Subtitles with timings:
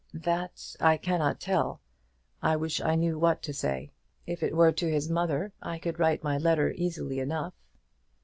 [0.15, 1.79] "That I cannot tell.
[2.41, 3.91] I wish I knew what to say.
[4.25, 7.53] If it were to his mother I could write my letter easily enough."